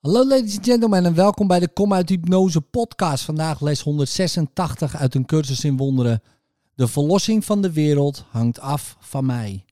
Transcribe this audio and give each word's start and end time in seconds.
Hallo 0.00 0.26
ladies 0.26 0.56
and 0.56 0.66
gentlemen 0.66 1.04
en 1.04 1.14
welkom 1.14 1.46
bij 1.46 1.60
de 1.60 1.68
Kom 1.68 1.92
uit 1.92 2.08
Hypnose 2.08 2.60
podcast. 2.60 3.24
Vandaag 3.24 3.60
les 3.60 3.80
186 3.80 4.96
uit 4.96 5.14
een 5.14 5.26
cursus 5.26 5.64
in 5.64 5.76
wonderen. 5.76 6.22
De 6.74 6.88
verlossing 6.88 7.44
van 7.44 7.62
de 7.62 7.72
wereld 7.72 8.24
hangt 8.30 8.60
af 8.60 8.96
van 9.00 9.26
mij. 9.26 9.64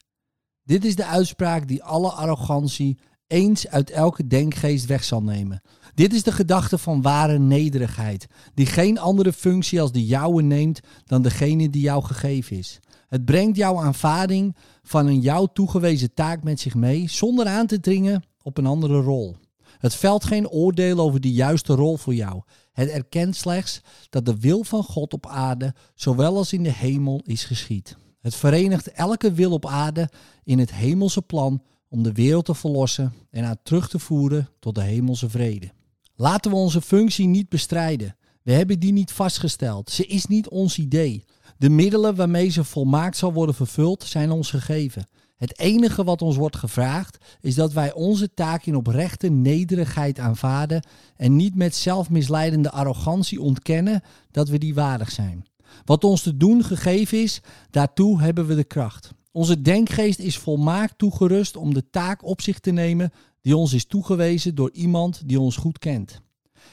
Dit 0.65 0.85
is 0.85 0.97
de 0.97 1.05
uitspraak 1.05 1.69
die 1.69 1.83
alle 1.83 2.11
arrogantie 2.11 2.99
eens 3.27 3.69
uit 3.69 3.91
elke 3.91 4.27
denkgeest 4.27 4.87
weg 4.87 5.05
zal 5.05 5.23
nemen. 5.23 5.63
Dit 5.95 6.15
is 6.15 6.23
de 6.23 6.33
gedachte 6.33 6.79
van 6.79 7.03
ware 7.03 7.39
nederigheid, 7.39 8.27
die 8.55 8.67
geen 8.67 8.99
andere 8.99 9.33
functie 9.33 9.81
als 9.81 9.93
de 9.93 10.07
jouwe 10.07 10.43
neemt 10.43 10.81
dan 11.05 11.23
degene 11.23 11.71
die 11.71 11.83
jou 11.83 12.05
gegeven 12.05 12.57
is. 12.57 12.81
Het 13.07 13.25
brengt 13.25 13.57
jouw 13.57 13.79
aanvaarding 13.79 14.57
van 14.83 15.07
een 15.07 15.21
jou 15.21 15.49
toegewezen 15.53 16.15
taak 16.15 16.43
met 16.43 16.61
zich 16.61 16.75
mee, 16.75 17.11
zonder 17.11 17.47
aan 17.47 17.67
te 17.67 17.81
dringen 17.81 18.23
op 18.43 18.59
een 18.59 18.67
andere 18.67 19.01
rol. 19.01 19.37
Het 19.79 19.95
velt 19.95 20.25
geen 20.25 20.49
oordeel 20.49 20.99
over 20.99 21.21
de 21.21 21.33
juiste 21.33 21.75
rol 21.75 21.97
voor 21.97 22.15
jou. 22.15 22.43
Het 22.73 22.89
erkent 22.89 23.37
slechts 23.37 23.81
dat 24.11 24.25
de 24.25 24.39
wil 24.39 24.65
van 24.65 24.83
God 24.83 25.13
op 25.13 25.27
aarde, 25.27 25.75
zowel 25.95 26.37
als 26.37 26.53
in 26.53 26.63
de 26.63 26.73
hemel, 26.73 27.21
is 27.25 27.45
geschied. 27.45 27.97
Het 28.21 28.35
verenigt 28.35 28.93
elke 28.93 29.33
wil 29.33 29.53
op 29.53 29.67
aarde 29.67 30.09
in 30.45 30.59
het 30.59 30.75
hemelse 30.75 31.23
plan 31.23 31.63
om 31.89 32.03
de 32.03 32.13
wereld 32.13 32.45
te 32.45 32.55
verlossen 32.55 33.13
en 33.31 33.45
haar 33.45 33.63
terug 33.63 33.89
te 33.89 33.99
voeren 33.99 34.49
tot 34.59 34.75
de 34.75 34.83
hemelse 34.83 35.31
vrede. 35.31 35.71
Laten 36.15 36.51
we 36.51 36.57
onze 36.57 36.81
functie 36.81 37.27
niet 37.27 37.49
bestrijden. 37.49 38.17
We 38.43 38.53
hebben 38.53 38.81
die 38.81 38.93
niet 38.93 39.13
vastgesteld. 39.13 39.91
Ze 39.91 40.07
is 40.07 40.27
niet 40.27 40.49
ons 40.49 40.79
idee. 40.79 41.25
De 41.59 41.71
middelen 41.71 42.15
waarmee 42.15 42.49
ze 42.49 42.65
volmaakt 42.65 43.17
zal 43.17 43.33
worden 43.33 43.55
vervuld 43.55 44.03
zijn 44.03 44.31
ons 44.31 44.51
gegeven. 44.51 45.07
Het 45.39 45.59
enige 45.59 46.05
wat 46.05 46.23
ons 46.23 46.37
wordt 46.37 46.57
gevraagd 46.57 47.19
is 47.41 47.55
dat 47.55 47.73
wij 47.73 47.93
onze 47.93 48.35
taak 48.35 48.65
in 48.65 48.77
oprechte 48.77 49.29
nederigheid 49.29 50.19
aanvaarden 50.19 50.87
en 51.17 51.37
niet 51.37 51.55
met 51.55 51.75
zelfmisleidende 51.75 52.71
arrogantie 52.71 53.41
ontkennen 53.41 54.03
dat 54.31 54.49
we 54.49 54.59
die 54.59 54.75
waardig 54.75 55.11
zijn. 55.11 55.47
Wat 55.85 56.05
ons 56.05 56.23
te 56.23 56.37
doen 56.37 56.65
gegeven 56.65 57.23
is, 57.23 57.41
daartoe 57.71 58.21
hebben 58.21 58.47
we 58.47 58.55
de 58.55 58.65
kracht. 58.65 59.11
Onze 59.33 59.63
denkgeest 59.63 60.19
is 60.19 60.39
volmaakt 60.39 60.99
toegerust 60.99 61.57
om 61.57 61.75
de 61.75 61.91
taak 61.91 62.25
op 62.25 62.41
zich 62.41 62.59
te 62.59 62.71
nemen 62.71 63.13
die 63.41 63.57
ons 63.57 63.73
is 63.73 63.87
toegewezen 63.87 64.55
door 64.55 64.71
iemand 64.73 65.23
die 65.27 65.41
ons 65.41 65.57
goed 65.57 65.79
kent. 65.79 66.21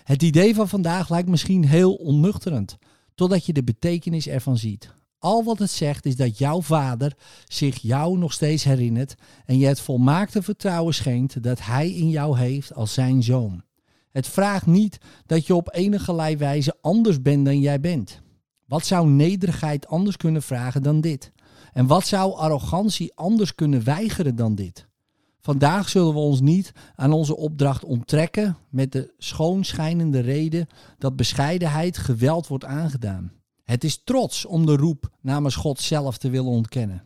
Het 0.03 0.23
idee 0.23 0.55
van 0.55 0.69
vandaag 0.69 1.09
lijkt 1.09 1.29
misschien 1.29 1.65
heel 1.65 1.93
onnuchterend, 1.93 2.77
totdat 3.15 3.45
je 3.45 3.53
de 3.53 3.63
betekenis 3.63 4.27
ervan 4.27 4.57
ziet. 4.57 4.93
Al 5.25 5.43
wat 5.43 5.59
het 5.59 5.71
zegt 5.71 6.05
is 6.05 6.15
dat 6.15 6.37
jouw 6.37 6.61
vader 6.61 7.15
zich 7.47 7.77
jou 7.77 8.17
nog 8.17 8.33
steeds 8.33 8.63
herinnert 8.63 9.15
en 9.45 9.57
je 9.57 9.65
het 9.65 9.79
volmaakte 9.79 10.41
vertrouwen 10.41 10.93
schenkt 10.93 11.43
dat 11.43 11.65
hij 11.65 11.89
in 11.91 12.09
jou 12.09 12.37
heeft 12.37 12.73
als 12.73 12.93
zijn 12.93 13.23
zoon. 13.23 13.63
Het 14.11 14.27
vraagt 14.27 14.65
niet 14.65 14.97
dat 15.25 15.47
je 15.47 15.55
op 15.55 15.73
enige 15.73 16.35
wijze 16.37 16.77
anders 16.81 17.21
bent 17.21 17.45
dan 17.45 17.59
jij 17.59 17.79
bent. 17.79 18.21
Wat 18.65 18.85
zou 18.85 19.07
nederigheid 19.07 19.87
anders 19.87 20.17
kunnen 20.17 20.41
vragen 20.41 20.83
dan 20.83 21.01
dit? 21.01 21.31
En 21.73 21.87
wat 21.87 22.07
zou 22.07 22.33
arrogantie 22.33 23.15
anders 23.15 23.55
kunnen 23.55 23.83
weigeren 23.83 24.35
dan 24.35 24.55
dit? 24.55 24.87
Vandaag 25.39 25.89
zullen 25.89 26.13
we 26.13 26.19
ons 26.19 26.41
niet 26.41 26.71
aan 26.95 27.11
onze 27.11 27.37
opdracht 27.37 27.83
onttrekken 27.83 28.57
met 28.69 28.91
de 28.91 29.13
schoonschijnende 29.17 30.19
reden 30.19 30.67
dat 30.97 31.15
bescheidenheid 31.15 31.97
geweld 31.97 32.47
wordt 32.47 32.65
aangedaan. 32.65 33.31
Het 33.65 33.83
is 33.83 34.01
trots 34.03 34.45
om 34.45 34.65
de 34.65 34.75
roep 34.75 35.09
namens 35.21 35.55
God 35.55 35.79
zelf 35.79 36.17
te 36.17 36.29
willen 36.29 36.51
ontkennen. 36.51 37.03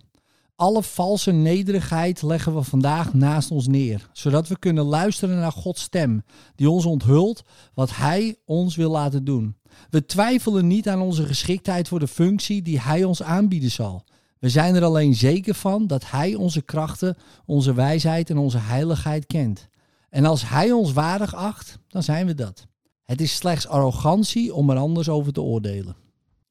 Alle 0.56 0.84
valse 0.84 1.32
nederigheid 1.32 2.22
leggen 2.22 2.56
we 2.56 2.64
vandaag 2.64 3.14
naast 3.14 3.52
ons 3.52 3.68
neer, 3.68 4.10
zodat 4.14 4.48
we 4.48 4.60
kunnen 4.60 4.84
luisteren 4.84 5.40
naar 5.40 5.52
Gods 5.52 5.82
stem, 5.82 6.24
die 6.56 6.70
ons 6.70 6.86
onthult 6.86 7.44
wat 7.74 7.96
Hij 7.96 8.36
ons 8.46 8.76
wil 8.76 8.92
laten 8.92 9.24
doen. 9.24 9.56
We 9.90 10.06
twijfelen 10.06 10.68
niet 10.68 10.90
aan 10.90 11.02
onze 11.02 11.26
geschiktheid 11.26 11.88
voor 11.88 12.00
de 12.00 12.08
functie 12.08 12.62
die 12.62 12.80
Hij 12.80 13.04
ons 13.04 13.24
aanbieden 13.24 13.72
zal. 13.72 14.04
We 14.40 14.50
zijn 14.50 14.76
er 14.76 14.84
alleen 14.84 15.16
zeker 15.16 15.54
van 15.54 15.88
dat 15.88 16.12
Hij 16.12 16.36
onze 16.36 16.62
krachten, 16.62 17.18
onze 17.46 17.74
wijsheid 17.74 18.30
en 18.30 18.38
onze 18.38 18.58
heiligheid 18.58 19.26
kent. 19.26 19.68
En 20.10 20.26
als 20.26 20.50
Hij 20.50 20.72
ons 20.72 20.94
waardig 20.94 21.36
acht, 21.36 21.80
dan 21.88 22.04
zijn 22.04 22.26
we 22.26 22.34
dat. 22.34 22.68
Het 23.04 23.22
is 23.22 23.36
slechts 23.36 23.68
arrogantie 23.68 24.54
om 24.54 24.70
er 24.70 24.78
anders 24.78 25.10
over 25.10 25.34
te 25.34 25.42
oordelen. 25.42 25.96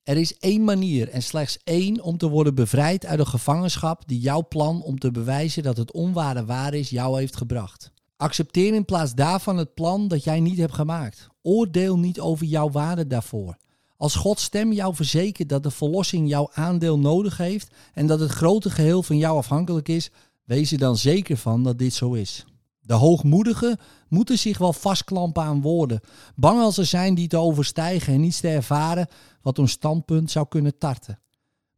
Er 0.09 0.17
is 0.17 0.39
één 0.39 0.65
manier 0.65 1.09
en 1.09 1.23
slechts 1.23 1.59
één 1.65 2.03
om 2.03 2.19
te 2.19 2.29
worden 2.29 2.55
bevrijd 2.55 3.07
uit 3.07 3.19
de 3.19 3.27
gevangenschap 3.27 4.03
die 4.07 4.21
jouw 4.21 4.47
plan 4.49 4.83
om 4.83 4.99
te 4.99 5.11
bewijzen 5.11 5.63
dat 5.63 5.77
het 5.77 5.93
onware 5.93 6.45
waar 6.45 6.75
is 6.75 6.91
jou 6.91 7.19
heeft 7.19 7.37
gebracht. 7.37 7.93
Accepteer 8.17 8.75
in 8.75 8.85
plaats 8.85 9.15
daarvan 9.15 9.57
het 9.57 9.75
plan 9.75 10.09
dat 10.09 10.25
jij 10.25 10.41
niet 10.41 10.59
hebt 10.59 10.75
gemaakt. 10.75 11.27
Oordeel 11.43 11.99
niet 11.99 12.21
over 12.21 12.47
jouw 12.47 12.71
waarde 12.71 13.07
daarvoor. 13.07 13.57
Als 13.97 14.15
Gods 14.15 14.43
stem 14.43 14.73
jou 14.73 14.95
verzekert 14.95 15.49
dat 15.49 15.63
de 15.63 15.71
verlossing 15.71 16.29
jouw 16.29 16.51
aandeel 16.53 16.99
nodig 16.99 17.37
heeft 17.37 17.75
en 17.95 18.07
dat 18.07 18.21
het 18.21 18.31
grote 18.31 18.71
geheel 18.71 19.03
van 19.03 19.19
jou 19.19 19.37
afhankelijk 19.37 19.89
is, 19.89 20.11
wees 20.45 20.73
er 20.73 20.79
dan 20.79 20.97
zeker 20.97 21.37
van 21.37 21.63
dat 21.63 21.79
dit 21.79 21.95
zo 21.95 22.13
is. 22.13 22.45
De 22.89 22.95
hoogmoedigen 22.95 23.79
moeten 24.09 24.39
zich 24.39 24.59
wel 24.59 24.73
vastklampen 24.73 25.43
aan 25.43 25.61
woorden, 25.61 26.01
bang 26.35 26.61
als 26.61 26.75
ze 26.75 26.85
zijn 26.85 27.15
die 27.15 27.29
te 27.29 27.37
overstijgen 27.37 28.13
en 28.15 28.21
niets 28.21 28.41
te 28.41 28.49
ervaren 28.49 29.09
wat 29.43 29.57
hun 29.57 29.69
standpunt 29.69 30.31
zou 30.31 30.49
kunnen 30.49 30.79
tarten. 30.79 31.19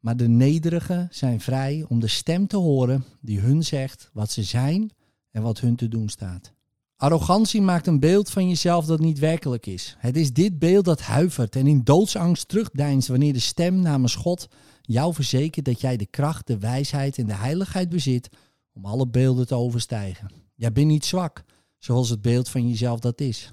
Maar 0.00 0.16
de 0.16 0.28
nederigen 0.28 1.08
zijn 1.10 1.40
vrij 1.40 1.84
om 1.88 2.00
de 2.00 2.08
stem 2.08 2.46
te 2.46 2.56
horen 2.56 3.04
die 3.20 3.40
hun 3.40 3.64
zegt 3.64 4.10
wat 4.12 4.30
ze 4.30 4.42
zijn 4.42 4.90
en 5.30 5.42
wat 5.42 5.60
hun 5.60 5.76
te 5.76 5.88
doen 5.88 6.08
staat. 6.08 6.52
Arrogantie 6.96 7.62
maakt 7.62 7.86
een 7.86 8.00
beeld 8.00 8.30
van 8.30 8.48
jezelf 8.48 8.86
dat 8.86 9.00
niet 9.00 9.18
werkelijk 9.18 9.66
is. 9.66 9.96
Het 9.98 10.16
is 10.16 10.32
dit 10.32 10.58
beeld 10.58 10.84
dat 10.84 11.00
huivert 11.00 11.56
en 11.56 11.66
in 11.66 11.84
doodsangst 11.84 12.48
terugdeinst 12.48 13.08
wanneer 13.08 13.32
de 13.32 13.38
stem 13.40 13.80
namens 13.80 14.14
God 14.14 14.48
jou 14.82 15.14
verzekert 15.14 15.64
dat 15.64 15.80
jij 15.80 15.96
de 15.96 16.06
kracht, 16.06 16.46
de 16.46 16.58
wijsheid 16.58 17.18
en 17.18 17.26
de 17.26 17.34
heiligheid 17.34 17.88
bezit 17.88 18.28
om 18.72 18.84
alle 18.84 19.08
beelden 19.08 19.46
te 19.46 19.54
overstijgen. 19.54 20.49
Jij 20.60 20.72
bent 20.72 20.86
niet 20.86 21.04
zwak, 21.04 21.44
zoals 21.78 22.08
het 22.08 22.22
beeld 22.22 22.48
van 22.48 22.68
jezelf 22.68 23.00
dat 23.00 23.20
is. 23.20 23.52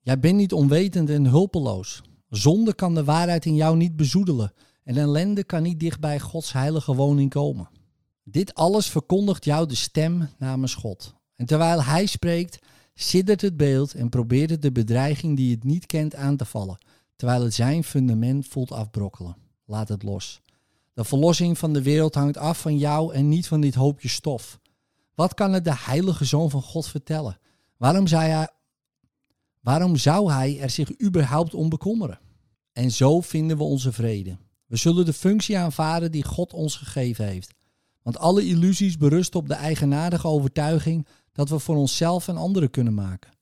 Jij 0.00 0.18
bent 0.18 0.36
niet 0.36 0.52
onwetend 0.52 1.10
en 1.10 1.26
hulpeloos. 1.26 2.02
Zonde 2.28 2.74
kan 2.74 2.94
de 2.94 3.04
waarheid 3.04 3.44
in 3.44 3.54
jou 3.54 3.76
niet 3.76 3.96
bezoedelen 3.96 4.52
en 4.84 4.96
ellende 4.96 5.44
kan 5.44 5.62
niet 5.62 5.80
dicht 5.80 6.00
bij 6.00 6.20
Gods 6.20 6.52
heilige 6.52 6.94
woning 6.94 7.30
komen. 7.30 7.68
Dit 8.24 8.54
alles 8.54 8.86
verkondigt 8.86 9.44
jou 9.44 9.66
de 9.66 9.74
stem 9.74 10.28
namens 10.38 10.74
God. 10.74 11.14
En 11.36 11.46
terwijl 11.46 11.82
Hij 11.82 12.06
spreekt, 12.06 12.58
siddert 12.94 13.40
het 13.40 13.56
beeld 13.56 13.94
en 13.94 14.08
probeert 14.08 14.50
het 14.50 14.62
de 14.62 14.72
bedreiging 14.72 15.36
die 15.36 15.50
het 15.50 15.64
niet 15.64 15.86
kent 15.86 16.14
aan 16.14 16.36
te 16.36 16.44
vallen, 16.44 16.78
terwijl 17.16 17.42
het 17.42 17.54
zijn 17.54 17.84
fundament 17.84 18.46
voelt 18.46 18.72
afbrokkelen. 18.72 19.36
Laat 19.64 19.88
het 19.88 20.02
los. 20.02 20.40
De 20.92 21.04
verlossing 21.04 21.58
van 21.58 21.72
de 21.72 21.82
wereld 21.82 22.14
hangt 22.14 22.36
af 22.36 22.60
van 22.60 22.78
jou 22.78 23.14
en 23.14 23.28
niet 23.28 23.46
van 23.46 23.60
dit 23.60 23.74
hoopje 23.74 24.08
stof. 24.08 24.62
Wat 25.14 25.34
kan 25.34 25.52
het 25.52 25.64
de 25.64 25.76
heilige 25.76 26.24
zoon 26.24 26.50
van 26.50 26.62
God 26.62 26.86
vertellen? 26.86 27.38
Waarom 27.76 28.06
zou 28.06 28.22
hij, 28.22 28.48
waarom 29.60 29.96
zou 29.96 30.32
hij 30.32 30.60
er 30.60 30.70
zich 30.70 31.00
überhaupt 31.00 31.54
om 31.54 31.68
bekommeren? 31.68 32.20
En 32.72 32.90
zo 32.90 33.20
vinden 33.20 33.56
we 33.56 33.62
onze 33.62 33.92
vrede. 33.92 34.36
We 34.66 34.76
zullen 34.76 35.04
de 35.04 35.12
functie 35.12 35.58
aanvaarden 35.58 36.12
die 36.12 36.24
God 36.24 36.52
ons 36.52 36.76
gegeven 36.76 37.26
heeft. 37.26 37.54
Want 38.02 38.18
alle 38.18 38.46
illusies 38.46 38.96
berusten 38.96 39.40
op 39.40 39.48
de 39.48 39.54
eigenaardige 39.54 40.26
overtuiging 40.26 41.06
dat 41.32 41.48
we 41.48 41.58
voor 41.58 41.76
onszelf 41.76 42.28
en 42.28 42.36
anderen 42.36 42.70
kunnen 42.70 42.94
maken. 42.94 43.32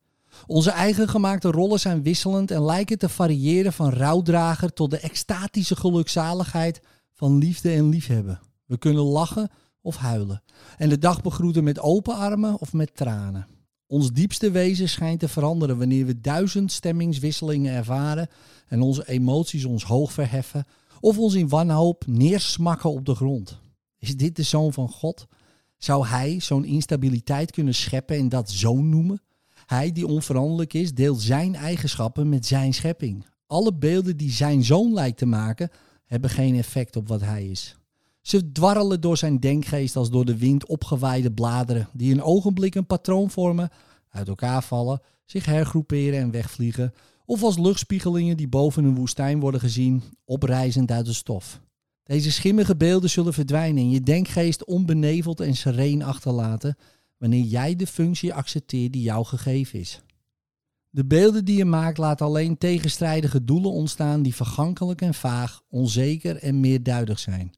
Onze 0.47 0.71
eigen 0.71 1.09
gemaakte 1.09 1.51
rollen 1.51 1.81
zijn 1.81 2.03
wisselend 2.03 2.51
en 2.51 2.65
lijken 2.65 2.99
te 2.99 3.09
variëren 3.09 3.73
van 3.73 3.91
rouwdrager 3.91 4.73
tot 4.73 4.91
de 4.91 4.99
extatische 4.99 5.77
gelukzaligheid 5.77 6.81
van 7.13 7.39
liefde 7.39 7.71
en 7.71 7.89
liefhebben. 7.89 8.41
We 8.67 8.79
kunnen 8.79 9.03
lachen 9.03 9.51
of 9.83 9.97
huilen 9.97 10.43
en 10.77 10.89
de 10.89 10.99
dag 10.99 11.23
begroeten 11.23 11.65
met 11.65 11.81
open 11.81 12.15
armen 12.15 12.61
of 12.61 12.73
met 12.73 12.97
tranen. 12.97 13.47
Ons 13.87 14.13
diepste 14.13 14.51
wezen 14.51 14.89
schijnt 14.89 15.21
te 15.21 15.29
veranderen 15.29 15.79
wanneer 15.79 16.07
we 16.07 16.21
duizend 16.21 16.73
stemmingswisselingen 16.73 17.75
ervaren 17.75 18.29
en 18.69 18.83
onze 18.83 19.09
emoties 19.09 19.65
ons 19.65 19.85
hoog 19.85 20.13
verheffen 20.13 20.65
of 21.01 21.19
ons 21.19 21.35
in 21.35 21.49
wanhoop 21.49 22.05
neersmakken 22.07 22.91
op 22.91 23.07
de 23.07 23.15
grond. 23.15 23.59
Is 23.99 24.17
dit 24.17 24.37
de 24.37 24.43
zoon 24.43 24.73
van 24.73 24.89
God? 24.89 25.27
Zou 25.77 26.07
hij 26.07 26.41
zo'n 26.41 26.65
instabiliteit 26.65 27.51
kunnen 27.51 27.75
scheppen 27.75 28.17
en 28.17 28.29
dat 28.29 28.51
zoon 28.51 28.89
noemen? 28.89 29.23
Hij 29.67 29.93
die 29.93 30.07
onveranderlijk 30.07 30.73
is, 30.73 30.95
deelt 30.95 31.21
zijn 31.21 31.55
eigenschappen 31.55 32.29
met 32.29 32.47
zijn 32.47 32.75
schepping. 32.75 33.25
Alle 33.47 33.75
beelden 33.75 34.17
die 34.17 34.31
zijn 34.31 34.65
zoon 34.65 34.93
lijkt 34.93 35.19
te 35.19 35.27
maken, 35.27 35.71
hebben 36.05 36.31
geen 36.31 36.57
effect 36.57 36.97
op 36.97 37.09
wat 37.09 37.21
hij 37.21 37.47
is. 37.47 37.77
Ze 38.23 38.53
dwarrelen 38.53 39.01
door 39.01 39.17
zijn 39.17 39.41
denkgeest 39.41 39.97
als 39.97 40.11
door 40.11 40.25
de 40.25 40.37
wind 40.37 40.67
opgewaaide 40.67 41.33
bladeren, 41.33 41.89
die 41.93 42.13
een 42.13 42.23
ogenblik 42.23 42.75
een 42.75 42.87
patroon 42.87 43.31
vormen, 43.31 43.71
uit 44.09 44.29
elkaar 44.29 44.63
vallen, 44.63 45.01
zich 45.25 45.45
hergroeperen 45.45 46.21
en 46.21 46.31
wegvliegen, 46.31 46.93
of 47.25 47.43
als 47.43 47.59
luchtspiegelingen 47.59 48.37
die 48.37 48.49
boven 48.49 48.85
een 48.85 48.95
woestijn 48.95 49.41
worden 49.41 49.61
gezien, 49.61 50.03
oprijzend 50.25 50.91
uit 50.91 51.07
de 51.07 51.13
stof. 51.13 51.61
Deze 52.03 52.33
schimmige 52.33 52.77
beelden 52.77 53.11
zullen 53.11 53.33
verdwijnen 53.33 53.83
en 53.83 53.91
je 53.91 54.01
denkgeest 54.01 54.65
onbeneveld 54.65 55.41
en 55.41 55.57
sereen 55.57 56.03
achterlaten 56.03 56.77
wanneer 57.19 57.45
jij 57.45 57.77
de 57.77 57.87
functie 57.87 58.35
accepteert 58.35 58.93
die 58.93 59.03
jou 59.03 59.25
gegeven 59.25 59.79
is. 59.79 60.01
De 60.91 61.05
beelden 61.05 61.45
die 61.45 61.57
je 61.57 61.65
maakt 61.65 61.99
laten 61.99 62.27
alleen 62.27 62.59
tegenstrijdige 62.59 63.45
doelen 63.45 63.71
ontstaan 63.71 64.23
die 64.23 64.35
vergankelijk 64.35 65.01
en 65.01 65.15
vaag, 65.15 65.61
onzeker 65.69 66.37
en 66.37 66.61
meerduidig 66.61 67.19
zijn. 67.19 67.53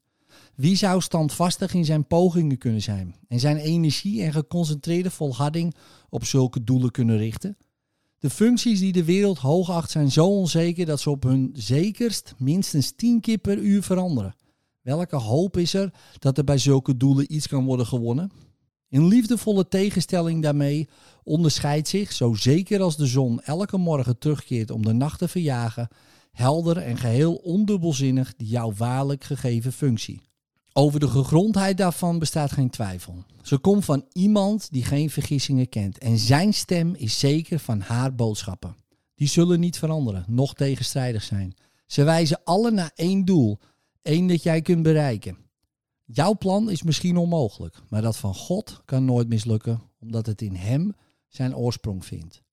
Wie 0.55 0.75
zou 0.75 1.01
standvastig 1.01 1.73
in 1.73 1.85
zijn 1.85 2.07
pogingen 2.07 2.57
kunnen 2.57 2.81
zijn 2.81 3.15
en 3.27 3.39
zijn 3.39 3.57
energie 3.57 4.23
en 4.23 4.33
geconcentreerde 4.33 5.11
volharding 5.11 5.75
op 6.09 6.25
zulke 6.25 6.63
doelen 6.63 6.91
kunnen 6.91 7.17
richten? 7.17 7.57
De 8.19 8.29
functies 8.29 8.79
die 8.79 8.91
de 8.91 9.03
wereld 9.03 9.37
hoogacht 9.37 9.91
zijn 9.91 10.11
zo 10.11 10.25
onzeker 10.25 10.85
dat 10.85 10.99
ze 10.99 11.09
op 11.09 11.23
hun 11.23 11.51
zekerst 11.53 12.33
minstens 12.37 12.91
10 12.95 13.19
keer 13.21 13.37
per 13.37 13.57
uur 13.57 13.83
veranderen. 13.83 14.35
Welke 14.81 15.15
hoop 15.15 15.57
is 15.57 15.73
er 15.73 15.93
dat 16.19 16.37
er 16.37 16.43
bij 16.43 16.57
zulke 16.57 16.97
doelen 16.97 17.33
iets 17.33 17.47
kan 17.47 17.65
worden 17.65 17.85
gewonnen? 17.85 18.31
In 18.89 19.07
liefdevolle 19.07 19.67
tegenstelling 19.67 20.43
daarmee 20.43 20.87
onderscheidt 21.23 21.87
zich, 21.87 22.11
zo 22.11 22.33
zeker 22.33 22.81
als 22.81 22.97
de 22.97 23.05
zon 23.05 23.41
elke 23.41 23.77
morgen 23.77 24.17
terugkeert 24.17 24.71
om 24.71 24.85
de 24.85 24.93
nacht 24.93 25.19
te 25.19 25.27
verjagen, 25.27 25.87
helder 26.35 26.77
en 26.77 26.97
geheel 26.97 27.35
ondubbelzinnig 27.35 28.35
die 28.35 28.47
jouw 28.47 28.73
waarlijk 28.73 29.23
gegeven 29.23 29.73
functie. 29.73 30.21
Over 30.73 30.99
de 30.99 31.07
gegrondheid 31.07 31.77
daarvan 31.77 32.19
bestaat 32.19 32.51
geen 32.51 32.69
twijfel. 32.69 33.23
Ze 33.41 33.57
komt 33.57 33.85
van 33.85 34.05
iemand 34.11 34.71
die 34.71 34.83
geen 34.83 35.09
vergissingen 35.09 35.69
kent 35.69 35.97
en 35.97 36.17
zijn 36.17 36.53
stem 36.53 36.95
is 36.95 37.19
zeker 37.19 37.59
van 37.59 37.79
haar 37.79 38.15
boodschappen. 38.15 38.75
Die 39.15 39.27
zullen 39.27 39.59
niet 39.59 39.77
veranderen, 39.77 40.25
noch 40.27 40.53
tegenstrijdig 40.53 41.23
zijn. 41.23 41.53
Ze 41.87 42.03
wijzen 42.03 42.41
alle 42.43 42.71
naar 42.71 42.91
één 42.95 43.25
doel, 43.25 43.59
één 44.01 44.27
dat 44.27 44.43
jij 44.43 44.61
kunt 44.61 44.83
bereiken. 44.83 45.37
Jouw 46.05 46.37
plan 46.37 46.69
is 46.69 46.83
misschien 46.83 47.17
onmogelijk, 47.17 47.81
maar 47.89 48.01
dat 48.01 48.17
van 48.17 48.35
God 48.35 48.81
kan 48.85 49.05
nooit 49.05 49.27
mislukken, 49.27 49.81
omdat 49.99 50.25
het 50.25 50.41
in 50.41 50.55
Hem 50.55 50.95
zijn 51.27 51.55
oorsprong 51.55 52.05
vindt. 52.05 52.43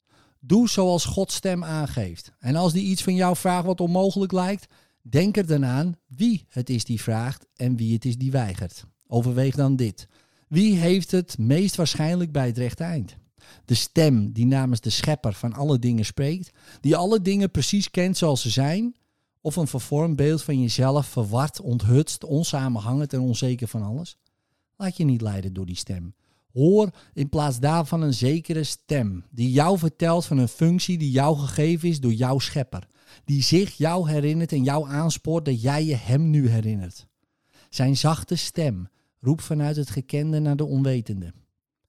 Doe 0.45 0.69
zoals 0.69 1.05
Gods 1.05 1.35
stem 1.35 1.65
aangeeft. 1.65 2.33
En 2.39 2.57
als 2.57 2.73
die 2.73 2.85
iets 2.85 3.03
van 3.03 3.15
jou 3.15 3.37
vraagt 3.37 3.67
wat 3.67 3.81
onmogelijk 3.81 4.33
lijkt, 4.33 4.67
denk 5.03 5.37
er 5.37 5.47
dan 5.47 5.65
aan 5.65 5.97
wie 6.07 6.47
het 6.49 6.71
is 6.71 6.85
die 6.85 7.03
vraagt 7.03 7.47
en 7.57 7.77
wie 7.77 7.93
het 7.93 8.05
is 8.05 8.17
die 8.17 8.31
weigert. 8.31 8.85
Overweeg 9.07 9.55
dan 9.55 9.77
dit. 9.77 10.09
Wie 10.49 10.77
heeft 10.77 11.11
het 11.11 11.39
meest 11.39 11.77
waarschijnlijk 11.77 12.33
bij 12.33 12.47
het 12.47 12.59
rechte 12.59 12.85
eind? 12.85 13.17
De 13.65 13.75
stem 13.75 14.33
die 14.33 14.47
namens 14.47 14.81
de 14.81 14.91
schepper 14.91 15.33
van 15.33 15.53
alle 15.53 15.79
dingen 15.79 16.05
spreekt, 16.05 16.51
die 16.81 16.97
alle 16.97 17.23
dingen 17.23 17.51
precies 17.51 17.91
kent 17.91 18.17
zoals 18.17 18.41
ze 18.41 18.51
zijn, 18.51 18.97
of 19.41 19.57
een 19.57 19.67
vervormd 19.67 20.17
beeld 20.17 20.43
van 20.43 20.61
jezelf, 20.61 21.07
verward, 21.07 21.61
onthutst, 21.61 22.25
onsamenhangend 22.25 23.13
en 23.13 23.21
onzeker 23.21 23.69
van 23.69 23.83
alles? 23.83 24.17
Laat 24.77 24.97
je 24.97 25.05
niet 25.05 25.21
leiden 25.21 25.53
door 25.53 25.67
die 25.67 25.77
stem. 25.77 26.15
Hoor 26.53 26.91
in 27.13 27.29
plaats 27.29 27.61
daarvan 27.61 28.03
een 28.03 28.15
zekere 28.15 28.65
stem 28.65 29.25
die 29.31 29.51
jou 29.53 29.79
vertelt 29.79 30.25
van 30.25 30.39
een 30.39 30.49
functie 30.49 30.99
die 30.99 31.11
jou 31.11 31.39
gegeven 31.39 31.89
is 31.89 32.01
door 32.01 32.13
jouw 32.13 32.39
schepper. 32.39 32.89
Die 33.25 33.43
zich 33.43 33.73
jou 33.73 34.11
herinnert 34.11 34.53
en 34.53 34.63
jou 34.63 34.89
aanspoort 34.89 35.45
dat 35.45 35.63
jij 35.63 35.85
je 35.85 35.95
hem 35.95 36.31
nu 36.31 36.49
herinnert. 36.49 37.07
Zijn 37.71 37.97
zachte 37.97 38.37
stem 38.37 38.89
roept 39.21 39.43
vanuit 39.43 39.77
het 39.77 39.91
gekende 39.91 40.39
naar 40.39 40.57
de 40.57 40.65
onwetende. 40.65 41.33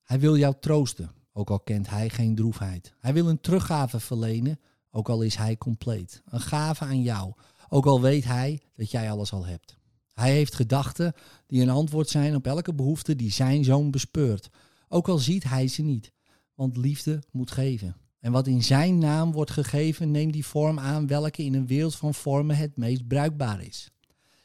Hij 0.04 0.20
wil 0.20 0.38
jou 0.38 0.56
troosten, 0.60 1.12
ook 1.34 1.50
al 1.50 1.60
kent 1.60 1.90
hij 1.90 2.10
geen 2.10 2.36
droefheid. 2.36 2.94
Hij 3.00 3.14
wil 3.14 3.30
een 3.30 3.42
teruggave 3.42 4.00
verlenen, 4.00 4.60
ook 4.92 5.10
al 5.10 5.22
is 5.22 5.36
hij 5.36 5.58
compleet. 5.58 6.22
Een 6.26 6.42
gave 6.42 6.84
aan 6.84 7.02
jou, 7.02 7.34
ook 7.70 7.86
al 7.86 8.02
weet 8.02 8.24
hij 8.24 8.62
dat 8.76 8.92
jij 8.92 9.12
alles 9.12 9.34
al 9.34 9.46
hebt. 9.46 9.78
Hij 10.14 10.32
heeft 10.32 10.56
gedachten 10.56 11.14
die 11.48 11.62
een 11.62 11.70
antwoord 11.70 12.10
zijn 12.10 12.36
op 12.36 12.48
elke 12.48 12.74
behoefte 12.74 13.16
die 13.16 13.32
zijn 13.32 13.64
zoon 13.64 13.92
bespeurt, 13.92 14.50
ook 14.88 15.08
al 15.08 15.18
ziet 15.18 15.44
hij 15.44 15.68
ze 15.68 15.82
niet. 15.82 16.12
Want 16.56 16.78
liefde 16.78 17.24
moet 17.32 17.52
geven. 17.52 17.96
En 18.20 18.32
wat 18.32 18.48
in 18.48 18.64
zijn 18.64 18.98
naam 18.98 19.32
wordt 19.32 19.52
gegeven, 19.52 20.12
neemt 20.12 20.34
die 20.34 20.46
vorm 20.46 20.80
aan 20.80 21.08
welke 21.08 21.44
in 21.44 21.54
een 21.54 21.68
wereld 21.68 21.96
van 21.96 22.14
vormen 22.14 22.56
het 22.56 22.78
meest 22.78 23.08
bruikbaar 23.08 23.64
is. 23.64 23.92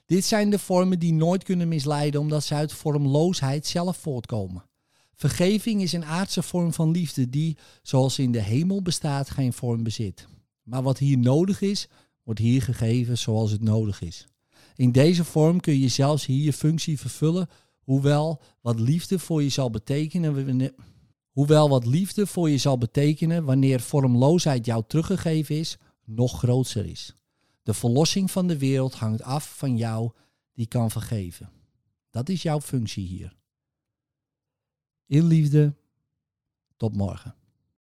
Dit 0.06 0.24
zijn 0.24 0.50
de 0.50 0.58
vormen 0.58 0.98
die 0.98 1.12
nooit 1.12 1.44
kunnen 1.44 1.68
misleiden 1.68 2.20
omdat 2.20 2.44
ze 2.44 2.54
uit 2.54 2.72
vormloosheid 2.72 3.66
zelf 3.66 3.96
voortkomen. 3.96 4.64
Vergeving 5.14 5.82
is 5.82 5.92
een 5.92 6.04
aardse 6.04 6.42
vorm 6.42 6.72
van 6.72 6.90
liefde 6.90 7.28
die, 7.28 7.56
zoals 7.82 8.18
in 8.18 8.32
de 8.32 8.42
hemel 8.42 8.82
bestaat, 8.82 9.30
geen 9.30 9.52
vorm 9.52 9.82
bezit. 9.82 10.26
Maar 10.62 10.82
wat 10.82 10.98
hier 10.98 11.18
nodig 11.18 11.60
is, 11.60 11.88
wordt 12.22 12.40
hier 12.40 12.62
gegeven 12.62 13.18
zoals 13.18 13.50
het 13.50 13.62
nodig 13.62 14.00
is. 14.00 14.26
In 14.78 14.92
deze 14.92 15.24
vorm 15.24 15.60
kun 15.60 15.78
je 15.78 15.88
zelfs 15.88 16.26
hier 16.26 16.44
je 16.44 16.52
functie 16.52 16.98
vervullen, 16.98 17.48
hoewel 17.80 18.42
wat 18.60 18.80
liefde 18.80 19.18
voor 19.18 19.42
je 19.42 19.48
zal 19.48 19.70
betekenen, 19.70 20.74
hoewel 21.30 21.68
wat 21.68 21.86
liefde 21.86 22.26
voor 22.26 22.50
je 22.50 22.58
zal 22.58 22.78
betekenen 22.78 23.44
wanneer 23.44 23.80
vormloosheid 23.80 24.66
jou 24.66 24.84
teruggegeven 24.86 25.56
is, 25.56 25.76
nog 26.04 26.38
groter 26.38 26.86
is. 26.86 27.14
De 27.62 27.74
verlossing 27.74 28.30
van 28.30 28.46
de 28.46 28.58
wereld 28.58 28.94
hangt 28.94 29.22
af 29.22 29.56
van 29.56 29.76
jou 29.76 30.10
die 30.52 30.66
kan 30.66 30.90
vergeven. 30.90 31.50
Dat 32.10 32.28
is 32.28 32.42
jouw 32.42 32.60
functie 32.60 33.06
hier. 33.06 33.36
In 35.06 35.24
liefde, 35.24 35.74
tot 36.76 36.96
morgen. 36.96 37.34